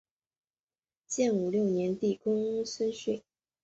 [1.05, 3.21] 建武六年帝公孙述。